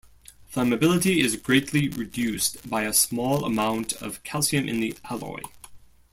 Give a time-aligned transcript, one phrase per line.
[0.51, 5.41] Flammability is greatly reduced by a small amount of calcium in the alloy.